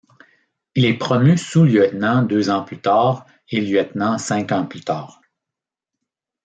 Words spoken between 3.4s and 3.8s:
et